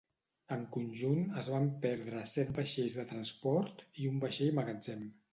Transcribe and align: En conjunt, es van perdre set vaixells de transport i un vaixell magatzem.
En 0.53 0.61
conjunt, 0.75 1.19
es 1.41 1.49
van 1.55 1.67
perdre 1.83 2.23
set 2.29 2.49
vaixells 2.59 2.95
de 3.01 3.05
transport 3.11 3.83
i 4.05 4.07
un 4.13 4.17
vaixell 4.25 4.57
magatzem. 4.61 5.05